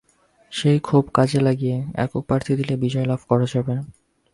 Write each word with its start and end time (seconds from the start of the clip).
সেই 0.51 0.79
ক্ষোভ 0.79 1.05
কাজে 1.13 1.39
লাগিয়ে 1.39 1.77
একক 1.95 2.21
প্রার্থী 2.27 2.51
দিলেই 2.59 2.81
বিজয় 2.83 3.07
লাভ 3.07 3.21
করা 3.29 3.45
যাবে। 3.45 3.75